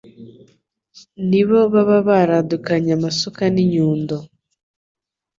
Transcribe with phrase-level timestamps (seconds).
[1.29, 4.15] Nibo baba baradukanye amasuka n'inyundo.